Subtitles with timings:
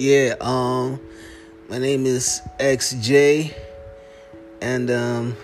[0.00, 0.98] Yeah, um,
[1.68, 3.52] my name is XJ,
[4.62, 5.36] and um,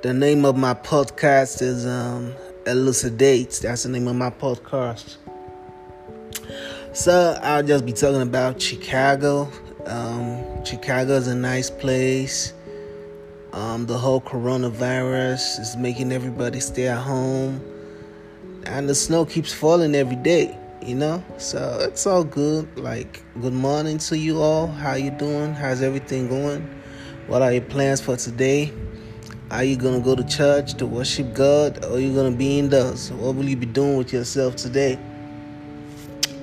[0.00, 2.32] the name of my podcast is um,
[2.66, 3.58] Elucidates.
[3.58, 5.16] That's the name of my podcast.
[6.94, 9.52] So I'll just be talking about Chicago.
[9.84, 12.54] Um, Chicago is a nice place.
[13.52, 17.60] Um, the whole coronavirus is making everybody stay at home,
[18.64, 21.22] and the snow keeps falling every day you know?
[21.38, 22.78] So it's all good.
[22.78, 24.66] Like good morning to you all.
[24.66, 25.54] How you doing?
[25.54, 26.68] How's everything going?
[27.26, 28.72] What are your plans for today?
[29.50, 33.12] Are you gonna go to church to worship god or are you gonna be indoors
[33.12, 34.98] what will you be doing with yourself today?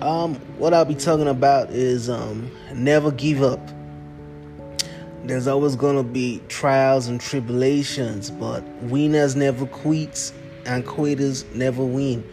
[0.01, 3.59] Um what i'll be talking about is um never give up.
[5.23, 10.31] There's always gonna be trials and tribulations but winners never quit
[10.65, 12.23] and quitters never win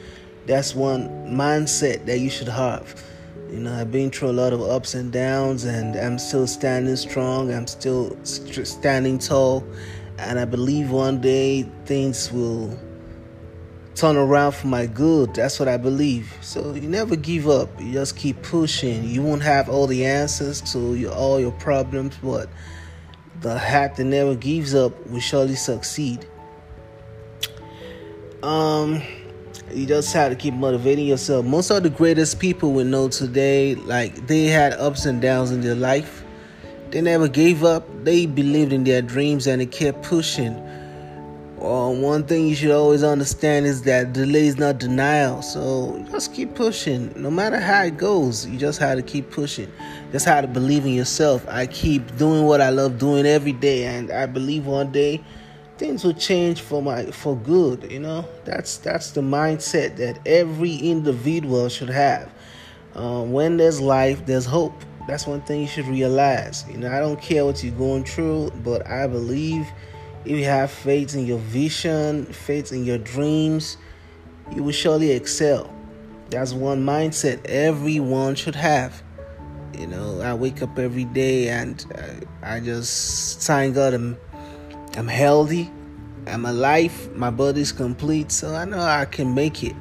[0.46, 3.02] that's one mindset that you should have.
[3.50, 6.96] You know, I've been through a lot of ups and downs, and I'm still standing
[6.96, 7.52] strong.
[7.52, 9.64] I'm still st- standing tall,
[10.18, 12.76] and I believe one day things will
[13.94, 15.34] turn around for my good.
[15.34, 16.32] That's what I believe.
[16.42, 17.68] So you never give up.
[17.80, 19.04] You just keep pushing.
[19.04, 22.48] You won't have all the answers to your, all your problems, but
[23.40, 26.26] the hat that never gives up will surely succeed.
[28.42, 29.02] Um
[29.72, 31.44] you just have to keep motivating yourself.
[31.44, 35.60] Most of the greatest people we know today, like they had ups and downs in
[35.60, 36.24] their life.
[36.90, 37.84] They never gave up.
[38.04, 40.54] They believed in their dreams and they kept pushing.
[41.60, 45.42] Uh, one thing you should always understand is that delay is not denial.
[45.42, 47.12] So just keep pushing.
[47.20, 49.72] No matter how it goes, you just have to keep pushing.
[50.12, 51.44] Just have to believe in yourself.
[51.48, 55.24] I keep doing what I love doing every day, and I believe one day
[55.78, 58.26] things will change for my for good you know?
[58.44, 62.32] That's that's the mindset that every individual should have.
[62.94, 64.84] Uh, when there's life there's hope.
[65.06, 66.64] That's one thing you should realize.
[66.70, 69.66] You know i don't care what you're going through but i believe
[70.24, 73.76] if you have faith in your vision faith in your dreams
[74.54, 75.72] you will surely excel.
[76.30, 79.02] That's one mindset everyone should have.
[79.78, 81.84] You know i wake up every day and
[82.42, 84.16] i, I just thank god and
[84.96, 85.70] I'm healthy.
[86.26, 87.14] I'm alive.
[87.14, 88.32] My body's complete.
[88.32, 89.76] So I know I can make it.